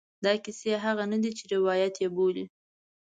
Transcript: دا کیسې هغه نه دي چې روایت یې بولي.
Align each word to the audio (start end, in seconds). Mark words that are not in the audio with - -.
دا 0.25 0.33
کیسې 0.43 0.71
هغه 0.85 1.03
نه 1.11 1.17
دي 1.23 1.31
چې 1.37 1.43
روایت 1.55 1.93
یې 2.03 2.09
بولي. 2.15 2.45